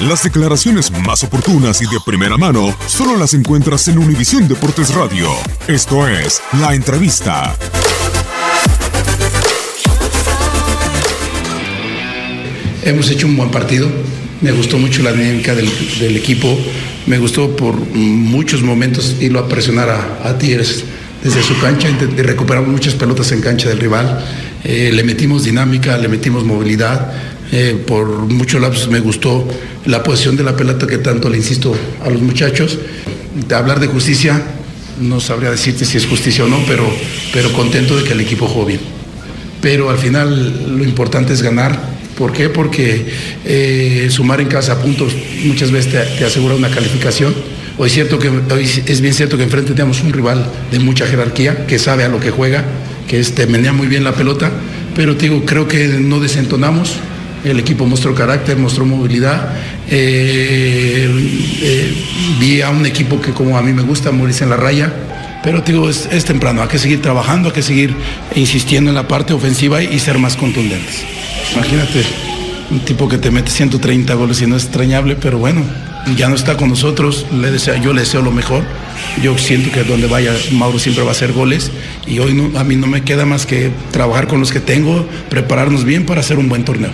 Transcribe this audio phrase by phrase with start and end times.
[0.00, 5.30] Las declaraciones más oportunas y de primera mano solo las encuentras en Univisión Deportes Radio.
[5.68, 7.56] Esto es La Entrevista.
[12.82, 13.88] Hemos hecho un buen partido.
[14.42, 15.66] Me gustó mucho la dinámica del,
[16.14, 16.58] equipo.
[17.06, 20.84] Me gustó por muchos momentos irlo a presionar a, a Tigres
[21.24, 21.88] desde su cancha.
[22.18, 24.22] Recuperamos muchas pelotas en cancha del rival.
[24.62, 27.12] Eh, le metimos dinámica, le metimos movilidad.
[27.52, 29.46] Eh, por muchos lapsos me gustó
[29.84, 32.78] la posición de la pelota que tanto le insisto a los muchachos.
[33.54, 34.42] Hablar de justicia,
[35.00, 36.84] no sabría decirte si es justicia o no, pero,
[37.32, 38.80] pero contento de que el equipo juegue bien.
[39.60, 42.48] Pero al final lo importante es ganar ¿Por qué?
[42.48, 43.06] Porque
[43.44, 45.12] eh, sumar en casa puntos
[45.44, 47.34] muchas veces te, asegura una calificación.
[47.76, 48.30] Hoy cierto que,
[48.86, 52.18] es bien cierto que enfrente tenemos un rival de mucha jerarquía, que sabe a lo
[52.18, 52.64] que juega,
[53.06, 54.50] que este, menea muy bien la pelota,
[54.94, 56.96] pero digo, creo que no desentonamos.
[57.46, 59.50] El equipo mostró carácter, mostró movilidad.
[59.88, 61.08] Eh,
[61.62, 61.94] eh,
[62.40, 64.92] vi a un equipo que como a mí me gusta, morirse en la raya.
[65.44, 67.94] Pero digo, es, es temprano, hay que seguir trabajando, hay que seguir
[68.34, 71.04] insistiendo en la parte ofensiva y ser más contundentes.
[71.54, 72.02] Imagínate,
[72.72, 75.62] un tipo que te mete 130 goles y no es extrañable, pero bueno,
[76.16, 78.64] ya no está con nosotros, le deseo, yo le deseo lo mejor.
[79.22, 81.70] Yo siento que donde vaya Mauro siempre va a hacer goles
[82.08, 85.84] y hoy a mí no me queda más que trabajar con los que tengo, prepararnos
[85.84, 86.90] bien para hacer un buen torneo.